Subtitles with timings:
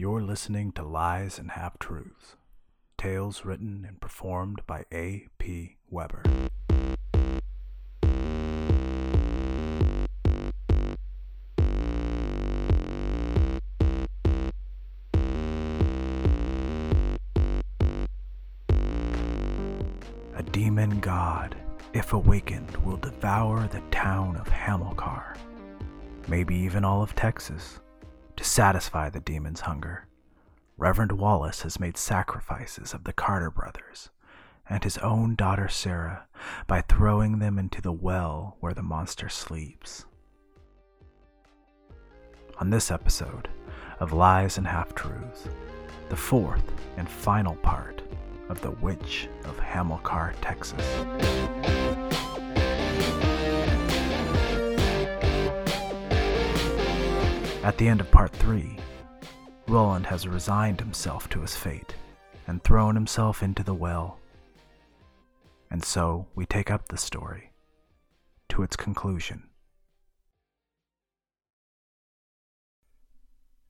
[0.00, 2.36] You're listening to Lies and Half Truths,
[2.96, 5.26] tales written and performed by A.
[5.36, 5.76] P.
[5.90, 6.22] Weber.
[20.34, 21.56] A demon god,
[21.92, 25.36] if awakened, will devour the town of Hamilcar,
[26.26, 27.80] maybe even all of Texas,
[28.40, 30.06] to satisfy the demon's hunger.
[30.78, 34.08] Reverend Wallace has made sacrifices of the Carter brothers
[34.66, 36.26] and his own daughter Sarah
[36.66, 40.06] by throwing them into the well where the monster sleeps.
[42.58, 43.50] On this episode
[43.98, 45.46] of Lies and Half Truths,
[46.08, 46.64] the fourth
[46.96, 48.00] and final part
[48.48, 51.79] of The Witch of Hamilcar, Texas.
[57.62, 58.78] At the end of part three,
[59.68, 61.94] Roland has resigned himself to his fate
[62.46, 64.18] and thrown himself into the well.
[65.70, 67.52] And so we take up the story
[68.48, 69.50] to its conclusion.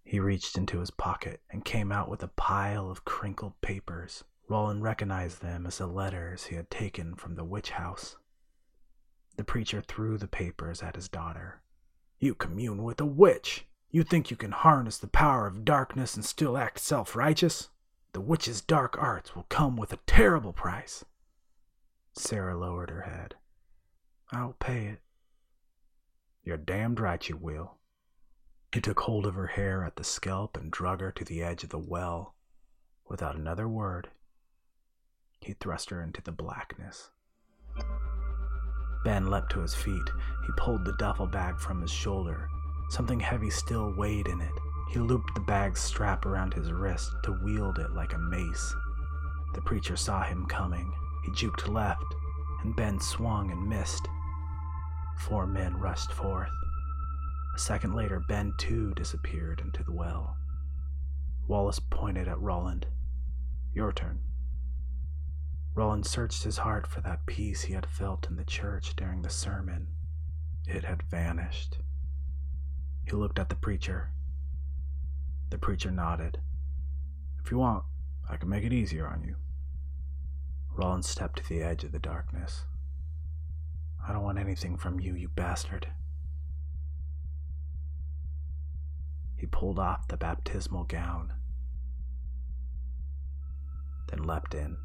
[0.04, 4.22] He reached into his pocket and came out with a pile of crinkled papers.
[4.48, 8.16] Roland recognized them as the letters he had taken from the witch house.
[9.36, 11.60] The preacher threw the papers at his daughter.
[12.20, 13.66] You commune with a witch!
[13.90, 17.70] You think you can harness the power of darkness and still act self righteous?
[18.12, 21.04] The witch's dark arts will come with a terrible price.
[22.12, 23.34] Sarah lowered her head.
[24.32, 25.00] I'll pay it.
[26.44, 27.78] You're damned right you will.
[28.72, 31.64] He took hold of her hair at the scalp and drug her to the edge
[31.64, 32.34] of the well.
[33.08, 34.08] Without another word,
[35.40, 37.10] he thrust her into the blackness.
[39.04, 40.08] Ben leapt to his feet.
[40.46, 42.48] He pulled the duffel bag from his shoulder.
[42.90, 44.52] Something heavy still weighed in it.
[44.90, 48.74] He looped the bag's strap around his wrist to wield it like a mace.
[49.54, 50.92] The preacher saw him coming.
[51.24, 52.04] He juked left,
[52.62, 54.08] and Ben swung and missed.
[55.18, 56.50] Four men rushed forth.
[57.54, 60.36] A second later, Ben too disappeared into the well.
[61.46, 62.86] Wallace pointed at Roland.
[63.72, 64.18] Your turn.
[65.76, 69.30] Roland searched his heart for that peace he had felt in the church during the
[69.30, 69.86] sermon.
[70.66, 71.78] It had vanished.
[73.04, 74.10] He looked at the preacher.
[75.50, 76.38] The preacher nodded.
[77.44, 77.84] If you want,
[78.28, 79.36] I can make it easier on you.
[80.72, 82.64] Roland stepped to the edge of the darkness.
[84.06, 85.88] I don't want anything from you, you bastard.
[89.36, 91.32] He pulled off the baptismal gown,
[94.08, 94.76] then leapt in.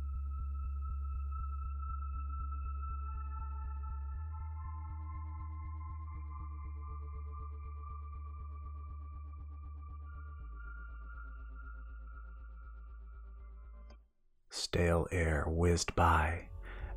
[14.76, 16.50] Stale air whizzed by,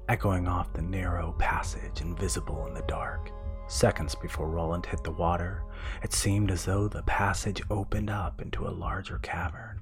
[0.08, 3.30] echoing off the narrow passage invisible in the dark.
[3.68, 5.62] Seconds before Roland hit the water,
[6.02, 9.78] it seemed as though the passage opened up into a larger cavern.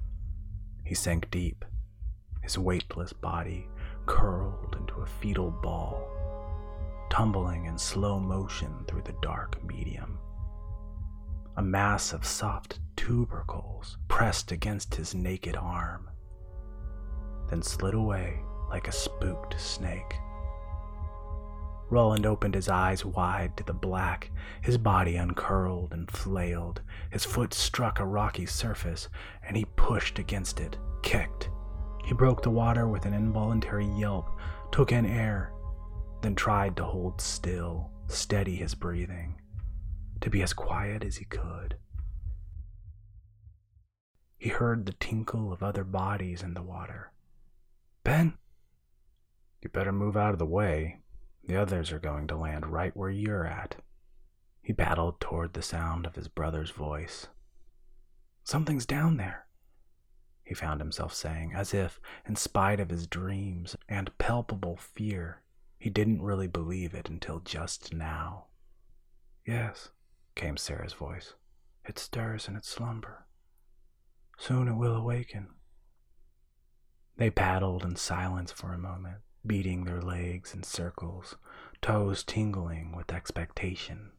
[0.83, 1.65] He sank deep,
[2.43, 3.67] his weightless body
[4.05, 6.07] curled into a fetal ball,
[7.09, 10.19] tumbling in slow motion through the dark medium.
[11.55, 16.11] A mass of soft tubercles pressed against his naked arm
[17.49, 20.15] then slid away like a spooked snake.
[21.89, 24.29] Roland opened his eyes wide to the black,
[24.61, 26.81] his body uncurled and flailed.
[27.11, 29.07] His foot struck a rocky surface,
[29.41, 31.49] and he pushed against it, kicked.
[32.03, 34.29] He broke the water with an involuntary yelp,
[34.71, 35.53] took in air,
[36.21, 39.39] then tried to hold still, steady his breathing,
[40.19, 41.77] to be as quiet as he could.
[44.37, 47.11] He heard the tinkle of other bodies in the water?
[49.61, 50.99] You better move out of the way.
[51.45, 53.77] The others are going to land right where you're at.
[54.61, 57.27] He paddled toward the sound of his brother's voice.
[58.43, 59.47] Something's down there,
[60.47, 65.41] he found himself saying, as if, in spite of his dreams and palpable fear,
[65.77, 68.45] he didn't really believe it until just now.
[69.45, 69.89] Yes,
[70.35, 71.33] came Sarah's voice.
[71.83, 73.25] It stirs in its slumber.
[74.37, 75.49] Soon it will awaken.
[77.17, 79.17] They paddled in silence for a moment,
[79.47, 81.37] beating their legs in circles,
[81.81, 84.11] toes tingling with expectation.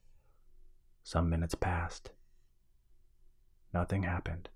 [1.02, 2.10] Some minutes passed.
[3.74, 4.48] Nothing happened.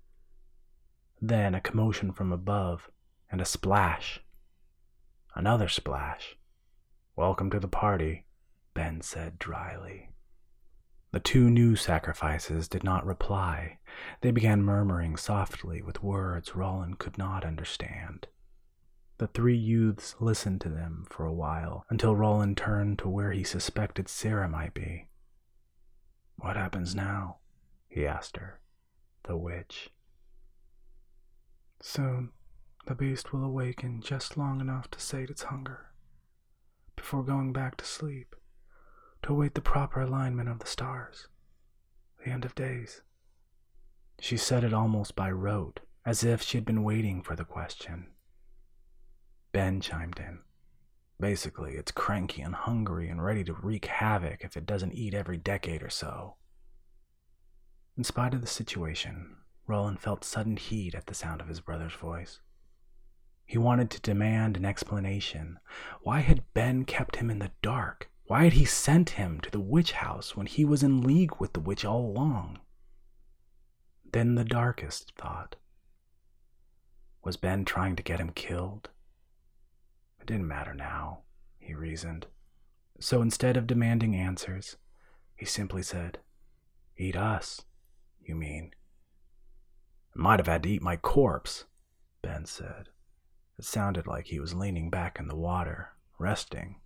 [1.21, 2.89] Then a commotion from above
[3.31, 4.21] and a splash.
[5.35, 6.35] Another splash.
[7.15, 8.25] Welcome to the party,
[8.73, 10.09] Ben said dryly.
[11.11, 13.77] The two new sacrifices did not reply.
[14.21, 18.27] They began murmuring softly with words Roland could not understand.
[19.23, 23.45] The three youths listened to them for a while until Roland turned to where he
[23.45, 25.07] suspected Sarah might be.
[26.35, 27.37] What happens now?
[27.87, 28.59] he asked her.
[29.23, 29.91] The witch.
[31.81, 32.33] Soon,
[32.85, 35.93] the beast will awaken just long enough to sate its hunger,
[36.97, 38.35] before going back to sleep,
[39.21, 41.29] to await the proper alignment of the stars,
[42.25, 43.03] the end of days.
[44.19, 48.12] She said it almost by rote, as if she had been waiting for the question.
[49.53, 50.39] Ben chimed in.
[51.19, 55.37] Basically, it's cranky and hungry and ready to wreak havoc if it doesn't eat every
[55.37, 56.35] decade or so.
[57.95, 61.93] In spite of the situation, Roland felt sudden heat at the sound of his brother's
[61.93, 62.39] voice.
[63.45, 65.59] He wanted to demand an explanation.
[66.01, 68.09] Why had Ben kept him in the dark?
[68.25, 71.53] Why had he sent him to the witch house when he was in league with
[71.53, 72.59] the witch all along?
[74.11, 75.57] Then the darkest thought.
[77.23, 78.89] Was Ben trying to get him killed?
[80.23, 81.23] It didn't matter now,
[81.59, 82.27] he reasoned.
[82.97, 84.77] So instead of demanding answers,
[85.35, 86.19] he simply said,
[86.95, 87.65] Eat us,
[88.21, 88.71] you mean?
[90.15, 91.65] I might have had to eat my corpse,
[92.21, 92.87] Ben said.
[93.59, 96.79] It sounded like he was leaning back in the water, resting.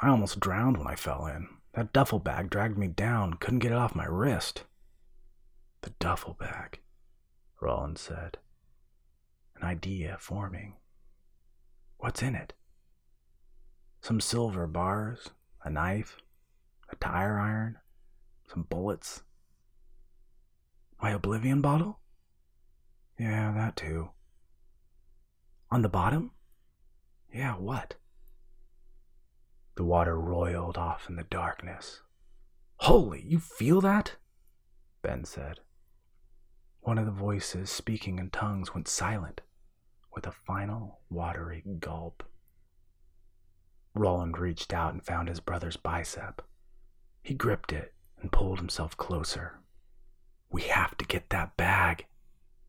[0.00, 1.48] I almost drowned when I fell in.
[1.74, 4.64] That duffel bag dragged me down, couldn't get it off my wrist.
[5.82, 6.80] The duffel bag,
[7.60, 8.38] Roland said.
[9.56, 10.76] An idea forming.
[12.06, 12.52] What's in it?
[14.00, 15.30] Some silver bars,
[15.64, 16.18] a knife,
[16.88, 17.78] a tire iron,
[18.48, 19.24] some bullets.
[21.02, 21.98] My oblivion bottle?
[23.18, 24.10] Yeah, that too.
[25.72, 26.30] On the bottom?
[27.34, 27.96] Yeah, what?
[29.74, 32.02] The water roiled off in the darkness.
[32.76, 34.14] Holy, you feel that?
[35.02, 35.58] Ben said.
[36.82, 39.40] One of the voices speaking in tongues went silent
[40.16, 42.24] with a final watery gulp.
[43.94, 46.42] Roland reached out and found his brother's bicep.
[47.22, 49.60] He gripped it and pulled himself closer.
[50.50, 52.06] We have to get that bag,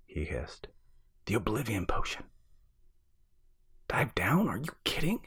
[0.06, 0.68] he hissed.
[1.26, 2.26] The Oblivion Potion.
[3.88, 4.50] Dive down?
[4.50, 5.22] Are you kidding?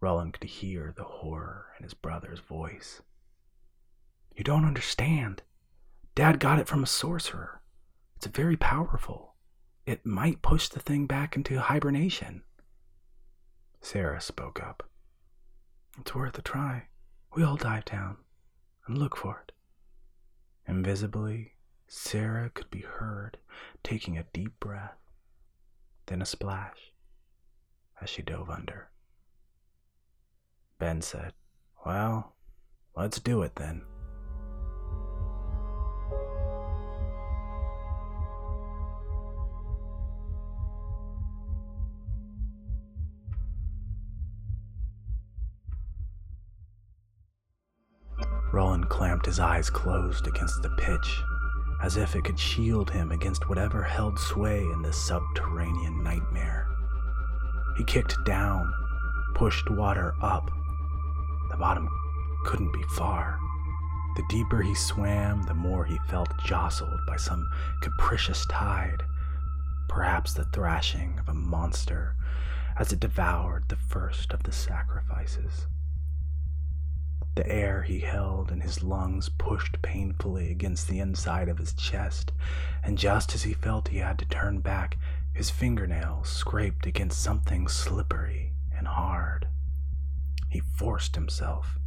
[0.00, 3.02] Roland could hear the horror in his brother's voice.
[4.36, 5.42] You don't understand.
[6.14, 7.60] Dad got it from a sorcerer.
[8.16, 9.31] It's very powerful
[9.86, 12.42] it might push the thing back into hibernation.
[13.80, 14.88] Sarah spoke up.
[15.98, 16.88] It's worth a try.
[17.34, 18.18] We all dive down
[18.86, 19.52] and look for it.
[20.66, 21.54] Invisibly,
[21.88, 23.38] Sarah could be heard
[23.82, 24.96] taking a deep breath,
[26.06, 26.92] then a splash
[28.00, 28.90] as she dove under.
[30.78, 31.32] Ben said,
[31.84, 32.36] Well,
[32.96, 33.82] let's do it then.
[48.52, 51.22] Roland clamped his eyes closed against the pitch,
[51.82, 56.68] as if it could shield him against whatever held sway in this subterranean nightmare.
[57.76, 58.72] He kicked down,
[59.34, 60.50] pushed water up.
[61.50, 61.88] The bottom
[62.44, 63.38] couldn't be far.
[64.16, 67.48] The deeper he swam, the more he felt jostled by some
[67.80, 69.02] capricious tide,
[69.88, 72.14] perhaps the thrashing of a monster
[72.78, 75.66] as it devoured the first of the sacrifices.
[77.34, 82.30] The air he held in his lungs pushed painfully against the inside of his chest,
[82.82, 84.98] and just as he felt he had to turn back,
[85.32, 89.48] his fingernails scraped against something slippery and hard.
[90.50, 91.78] He forced himself,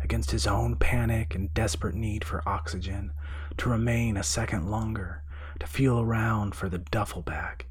[0.00, 3.12] against his own panic and desperate need for oxygen,
[3.56, 5.24] to remain a second longer,
[5.58, 7.66] to feel around for the duffel bag.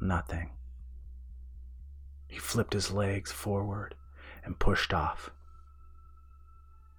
[0.00, 0.50] Nothing.
[2.26, 3.94] He flipped his legs forward
[4.44, 5.30] and pushed off.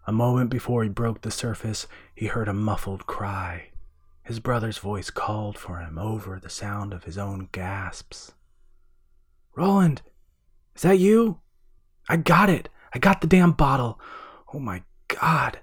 [0.08, 3.70] A moment before he broke the surface, he heard a muffled cry.
[4.24, 8.34] His brother's voice called for him over the sound of his own gasps.
[9.56, 10.02] Roland,
[10.76, 11.40] is that you?
[12.08, 12.70] I got it.
[12.94, 14.00] I got the damn bottle.
[14.54, 15.60] Oh my god.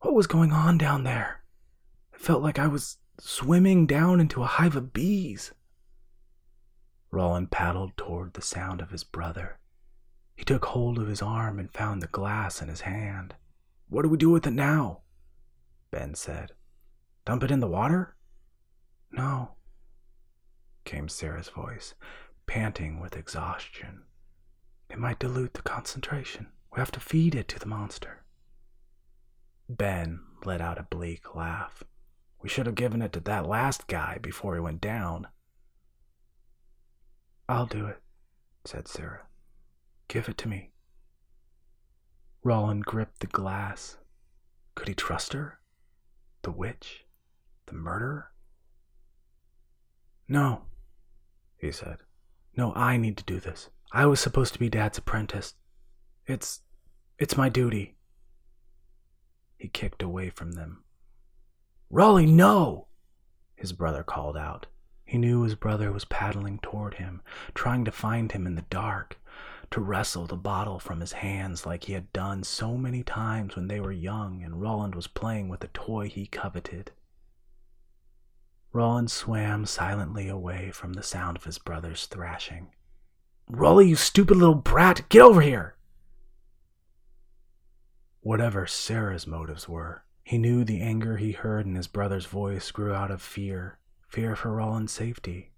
[0.00, 1.42] What was going on down there?
[2.14, 5.52] It felt like I was swimming down into a hive of bees.
[7.10, 9.58] Roland paddled toward the sound of his brother.
[10.36, 13.34] He took hold of his arm and found the glass in his hand.
[13.88, 15.02] What do we do with it now?
[15.90, 16.52] Ben said.
[17.24, 18.16] Dump it in the water?
[19.10, 19.56] No,
[20.84, 21.94] came Sarah's voice,
[22.46, 24.04] panting with exhaustion.
[24.88, 26.46] It might dilute the concentration.
[26.72, 28.24] We have to feed it to the monster.
[29.68, 31.82] Ben let out a bleak laugh.
[32.40, 35.26] We should have given it to that last guy before he went down.
[37.48, 38.00] I'll do it,
[38.64, 39.26] said Sarah.
[40.08, 40.70] Give it to me.
[42.46, 43.96] Roland gripped the glass.
[44.76, 45.58] Could he trust her?
[46.42, 47.04] The witch?
[47.66, 48.30] The murderer?
[50.28, 50.62] No,
[51.56, 51.98] he said.
[52.56, 53.70] No, I need to do this.
[53.92, 55.54] I was supposed to be Dad's apprentice.
[56.24, 56.60] It's.
[57.18, 57.96] it's my duty.
[59.58, 60.84] He kicked away from them.
[61.90, 62.86] Rolly, no!
[63.56, 64.66] His brother called out.
[65.04, 67.22] He knew his brother was paddling toward him,
[67.54, 69.18] trying to find him in the dark,
[69.70, 73.68] to wrestle the bottle from his hands like he had done so many times when
[73.68, 76.92] they were young and Roland was playing with a toy he coveted.
[78.72, 82.68] Roland swam silently away from the sound of his brother's thrashing.
[83.48, 85.76] Rolly, you stupid little brat, get over here!
[88.20, 92.92] Whatever Sarah's motives were, he knew the anger he heard in his brother's voice grew
[92.92, 95.52] out of fear, fear for Roland's safety.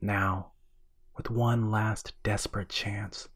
[0.00, 0.51] Now,
[1.16, 3.28] with one last desperate chance,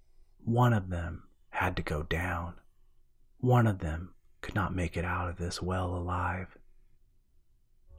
[0.45, 2.55] one of them had to go down.
[3.39, 6.57] One of them could not make it out of this well alive.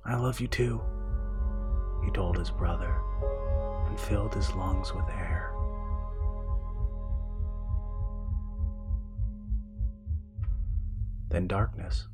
[0.05, 0.81] I love you too,
[2.03, 3.01] he told his brother,
[3.87, 5.53] and filled his lungs with air.
[11.29, 12.07] Then darkness.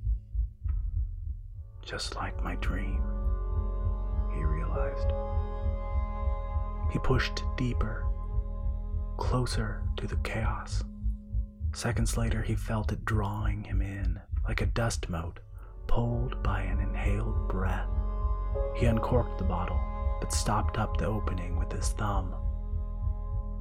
[1.83, 3.03] Just like my dream,
[4.33, 5.13] he realized.
[6.93, 8.05] He pushed deeper,
[9.17, 10.83] closer to the chaos.
[11.73, 15.39] Seconds later, he felt it drawing him in like a dust mote
[15.87, 17.89] pulled by an inhaled breath.
[18.75, 19.79] He uncorked the bottle,
[20.21, 22.35] but stopped up the opening with his thumb.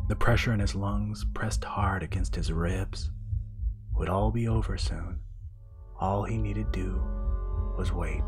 [0.08, 3.10] The pressure in his lungs pressed hard against his ribs.
[3.92, 5.20] It would all be over soon.
[5.98, 7.02] All he needed do
[7.78, 8.24] was wait.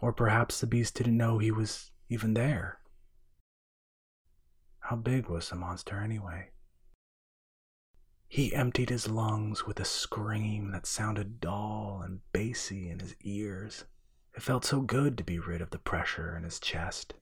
[0.00, 2.78] Or perhaps the beast didn't know he was even there.
[4.80, 6.50] How big was the monster anyway?
[8.28, 13.84] He emptied his lungs with a scream that sounded dull and bassy in his ears.
[14.34, 17.14] It felt so good to be rid of the pressure in his chest.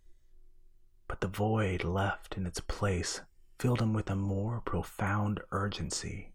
[1.08, 3.22] But the void left in its place
[3.58, 6.32] filled him with a more profound urgency.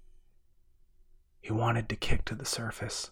[1.42, 3.12] He wanted to kick to the surface.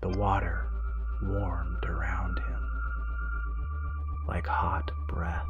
[0.00, 0.75] The water
[1.22, 2.66] warmed around him
[4.26, 5.46] like hot breath.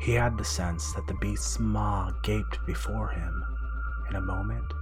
[0.00, 3.44] He had the sense that the beast's maw gaped before him.
[4.10, 4.72] In a moment,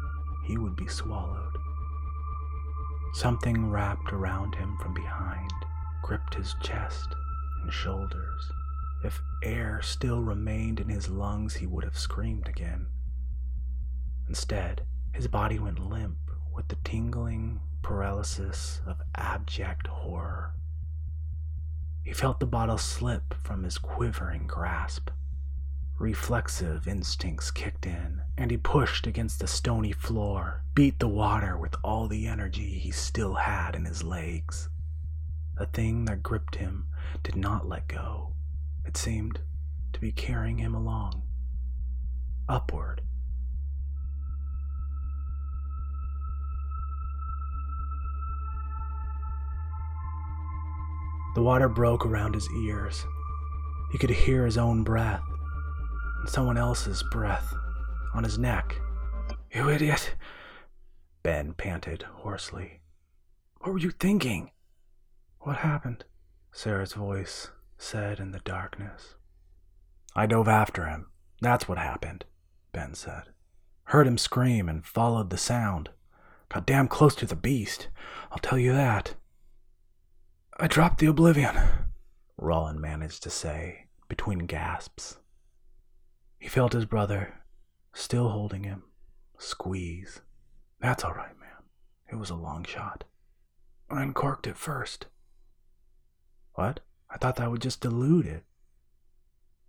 [0.44, 1.56] he would be swallowed.
[3.14, 5.52] Something wrapped around him from behind,
[6.02, 7.14] gripped his chest
[7.62, 8.50] and shoulders.
[9.04, 12.86] If air still remained in his lungs, he would have screamed again.
[14.28, 16.16] Instead, his body went limp
[16.54, 20.54] with the tingling paralysis of abject horror.
[22.04, 25.10] He felt the bottle slip from his quivering grasp.
[25.98, 31.76] Reflexive instincts kicked in, and he pushed against the stony floor, beat the water with
[31.84, 34.68] all the energy he still had in his legs.
[35.56, 36.88] The thing that gripped him
[37.22, 38.34] did not let go.
[38.84, 39.40] It seemed
[39.92, 41.22] to be carrying him along,
[42.48, 43.02] upward.
[51.34, 53.04] The water broke around his ears.
[53.90, 55.22] He could hear his own breath
[56.20, 57.52] and someone else's breath
[58.14, 58.76] on his neck.
[59.52, 60.14] You idiot!
[61.22, 62.80] Ben panted hoarsely.
[63.58, 64.50] What were you thinking?
[65.40, 66.04] What happened?
[66.52, 69.14] Sarah's voice said in the darkness.
[70.14, 71.06] I dove after him.
[71.40, 72.24] That's what happened,
[72.72, 73.24] Ben said.
[73.84, 75.90] Heard him scream and followed the sound.
[76.48, 77.88] Got damn close to the beast,
[78.30, 79.14] I'll tell you that.
[80.62, 81.58] I dropped the oblivion,
[82.36, 85.18] Roland managed to say between gasps.
[86.38, 87.34] He felt his brother,
[87.92, 88.84] still holding him,
[89.38, 90.20] squeeze.
[90.78, 91.64] That's all right, man.
[92.12, 93.02] It was a long shot.
[93.90, 95.06] I uncorked it first.
[96.54, 96.78] What?
[97.10, 98.44] I thought that would just dilute it.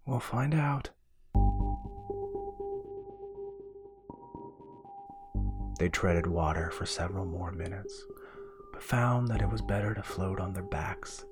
[0.06, 0.92] We'll find out.
[5.80, 8.04] They treaded water for several more minutes,
[8.84, 11.26] found that it was better to float on their backs.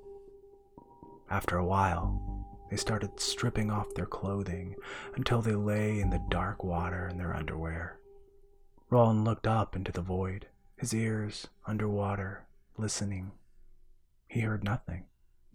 [1.29, 4.75] After a while, they started stripping off their clothing
[5.15, 7.99] until they lay in the dark water in their underwear.
[8.89, 13.33] Roland looked up into the void, his ears underwater, listening.
[14.27, 15.05] He heard nothing.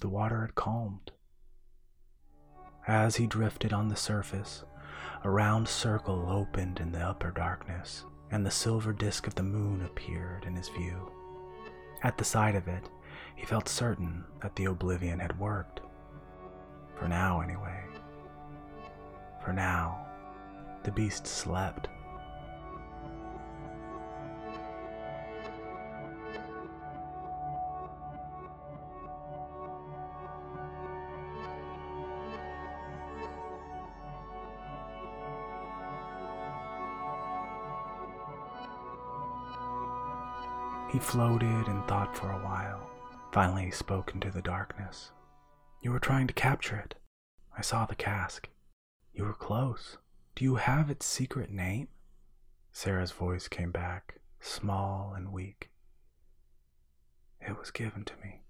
[0.03, 1.13] the water had calmed.
[2.87, 4.63] As he drifted on the surface,
[5.25, 9.81] a round circle opened in the upper darkness, and the silver disk of the moon
[9.81, 11.16] appeared in his view.
[12.03, 12.89] At the sight of it,
[13.35, 15.81] he felt certain that the oblivion had worked.
[16.95, 17.85] For now, anyway.
[19.45, 20.07] For now,
[20.85, 21.89] the beast slept.
[40.93, 42.91] He floated and thought for a while.
[43.33, 45.11] Finally, he spoke into the darkness.
[45.83, 46.95] You were trying to capture it.
[47.57, 48.49] I saw the cask.
[49.13, 49.99] You were close.
[50.35, 51.89] Do you have its secret name?
[52.73, 55.71] Sarah's voice came back, small and weak.
[57.41, 58.43] It was given to me.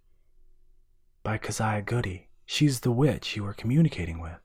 [1.23, 2.29] By Keziah Goody.
[2.45, 4.39] She's the witch you were communicating with.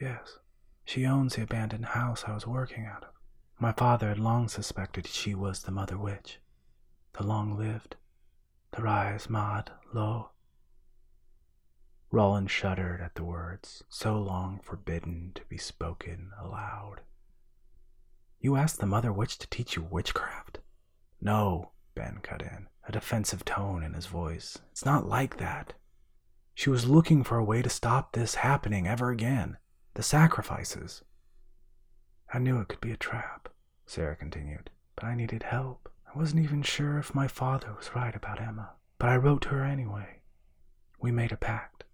[0.00, 0.38] Yes,
[0.84, 3.17] she owns the abandoned house I was working out of.
[3.60, 6.38] My father had long suspected she was the Mother Witch,
[7.14, 7.96] the long lived,
[8.70, 10.30] the Rise Mad Lo.
[12.12, 17.00] Roland shuddered at the words, so long forbidden to be spoken aloud.
[18.38, 20.60] You asked the Mother Witch to teach you witchcraft?
[21.20, 24.58] No, Ben cut in, a defensive tone in his voice.
[24.70, 25.72] It's not like that.
[26.54, 29.56] She was looking for a way to stop this happening ever again.
[29.94, 31.02] The sacrifices.
[32.32, 33.48] I knew it could be a trap,
[33.86, 35.90] Sarah continued, but I needed help.
[36.14, 39.48] I wasn't even sure if my father was right about Emma, but I wrote to
[39.50, 40.20] her anyway.
[41.00, 41.84] We made a pact.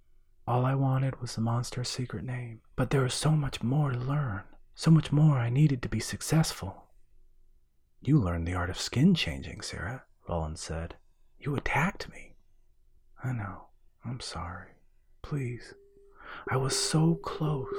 [0.47, 3.99] All I wanted was the monster's secret name, but there was so much more to
[3.99, 4.43] learn,
[4.75, 6.85] so much more I needed to be successful.
[8.03, 10.97] You learned the art of skin changing, Sarah, Roland said.
[11.39, 12.37] You attacked me.
[13.23, 13.69] I know.
[14.05, 14.73] I'm sorry.
[15.23, 15.75] Please.
[16.49, 17.75] I was so close.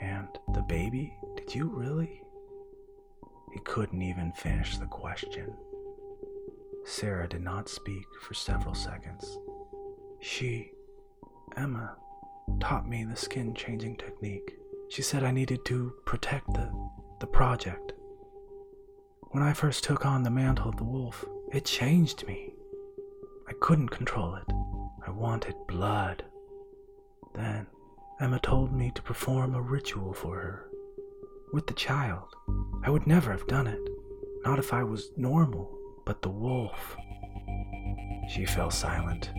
[0.00, 1.16] And the baby?
[1.36, 2.22] Did you really?
[3.52, 5.54] He couldn't even finish the question.
[6.84, 9.38] Sarah did not speak for several seconds.
[10.20, 10.70] She,
[11.56, 11.96] Emma,
[12.60, 14.56] taught me the skin changing technique.
[14.88, 16.70] She said I needed to protect the,
[17.20, 17.92] the project.
[19.32, 22.54] When I first took on the mantle of the wolf, it changed me.
[23.48, 24.52] I couldn't control it.
[25.06, 26.24] I wanted blood.
[27.34, 27.66] Then,
[28.20, 30.66] Emma told me to perform a ritual for her.
[31.54, 32.34] With the child.
[32.84, 33.80] I would never have done it.
[34.44, 35.74] Not if I was normal.
[36.04, 36.96] But the wolf.
[38.28, 39.30] She fell silent.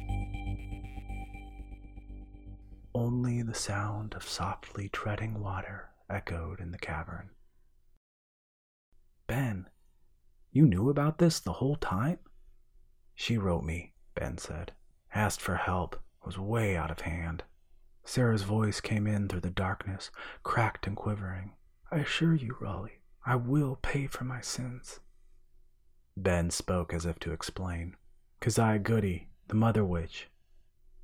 [2.95, 7.29] Only the sound of softly treading water echoed in the cavern.
[9.27, 9.69] Ben,
[10.51, 12.19] you knew about this the whole time?
[13.15, 14.73] She wrote me, Ben said.
[15.13, 17.43] Asked for help, was way out of hand.
[18.03, 20.11] Sarah's voice came in through the darkness,
[20.43, 21.53] cracked and quivering.
[21.91, 24.99] I assure you, Rolly, I will pay for my sins.
[26.17, 27.95] Ben spoke as if to explain.
[28.41, 30.27] Keziah Goody, the mother witch.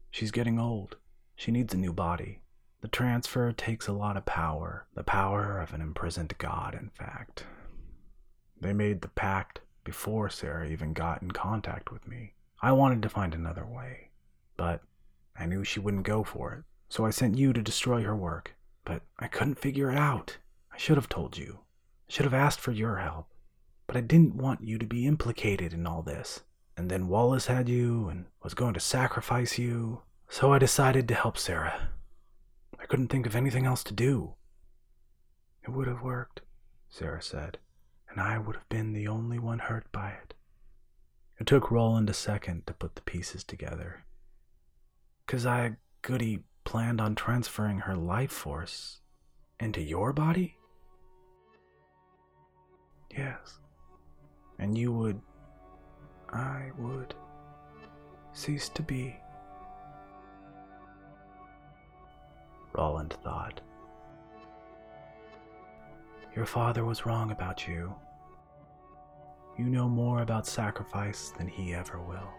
[0.09, 0.97] She's getting old.
[1.35, 2.41] She needs a new body.
[2.81, 7.45] The transfer takes a lot of power, the power of an imprisoned god, in fact.
[8.59, 12.33] They made the pact before Sarah even got in contact with me.
[12.61, 14.09] I wanted to find another way,
[14.57, 14.81] but
[15.39, 16.63] I knew she wouldn't go for it.
[16.89, 20.37] So I sent you to destroy her work, but I couldn't figure it out.
[20.71, 21.59] I should have told you.
[22.09, 23.27] I should have asked for your help.
[23.87, 26.41] But I didn't want you to be implicated in all this.
[26.75, 30.01] And then Wallace had you and was going to sacrifice you.
[30.29, 31.89] So I decided to help Sarah.
[32.79, 34.35] I couldn't think of anything else to do.
[35.63, 36.41] It would have worked,
[36.89, 37.57] Sarah said,
[38.09, 40.33] and I would have been the only one hurt by it.
[41.39, 44.05] It took Roland a second to put the pieces together.
[45.45, 48.99] I Goody planned on transferring her life force
[49.57, 50.57] into your body?
[53.09, 53.59] Yes.
[54.59, 55.21] And you would.
[56.29, 57.15] I would.
[58.33, 59.15] cease to be.
[62.73, 63.61] Roland thought.
[66.35, 67.95] Your father was wrong about you.
[69.57, 72.29] You know more about sacrifice than he ever will.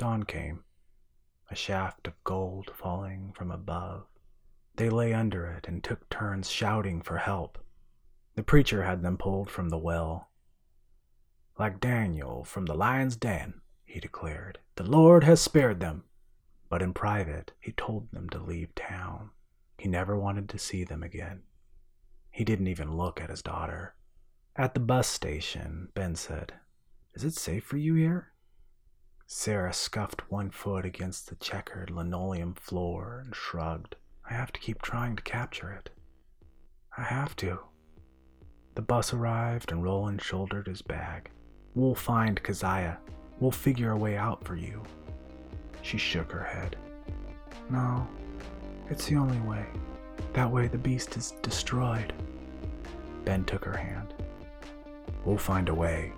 [0.00, 0.64] Dawn came,
[1.50, 4.06] a shaft of gold falling from above.
[4.76, 7.58] They lay under it and took turns shouting for help.
[8.34, 10.30] The preacher had them pulled from the well.
[11.58, 14.58] Like Daniel from the lion's den, he declared.
[14.76, 16.04] The Lord has spared them.
[16.70, 19.32] But in private, he told them to leave town.
[19.76, 21.42] He never wanted to see them again.
[22.30, 23.96] He didn't even look at his daughter.
[24.56, 26.54] At the bus station, Ben said,
[27.12, 28.32] Is it safe for you here?
[29.32, 33.94] Sarah scuffed one foot against the checkered linoleum floor and shrugged.
[34.28, 35.88] I have to keep trying to capture it.
[36.98, 37.60] I have to.
[38.74, 41.30] The bus arrived and Roland shouldered his bag.
[41.76, 42.98] We'll find Keziah.
[43.38, 44.82] We'll figure a way out for you.
[45.82, 46.74] She shook her head.
[47.70, 48.08] No,
[48.90, 49.64] it's the only way.
[50.32, 52.12] That way the beast is destroyed.
[53.24, 54.12] Ben took her hand.
[55.24, 56.14] We'll find a way.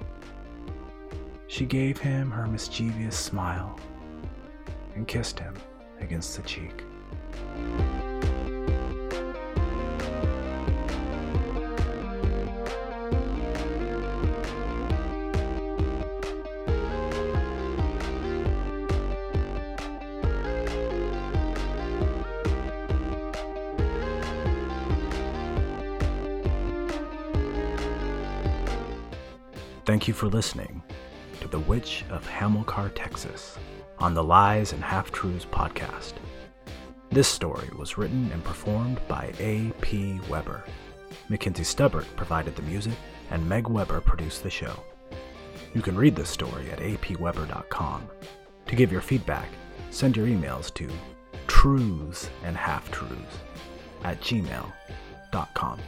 [1.53, 3.79] She gave him her mischievous smile
[4.95, 5.55] and kissed him
[6.01, 6.83] against the cheek.
[29.85, 30.83] Thank you for listening
[31.53, 33.59] The Witch of Hamilcar, Texas
[33.99, 36.15] on the Lies and Half Truths podcast.
[37.11, 40.19] This story was written and performed by A.P.
[40.31, 40.65] Weber.
[41.29, 42.95] Mackenzie Stubbert provided the music,
[43.31, 44.83] and Meg Weber produced the show.
[45.75, 48.09] You can read this story at apweber.com.
[48.69, 49.49] To give your feedback,
[49.91, 50.89] send your emails to
[51.49, 53.37] truths and half truths
[54.05, 55.81] at gmail.com.